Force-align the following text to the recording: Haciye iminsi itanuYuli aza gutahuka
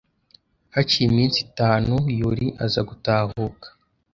Haciye 0.73 1.05
iminsi 1.09 1.37
itanuYuli 1.47 2.45
aza 2.63 2.81
gutahuka 2.89 3.67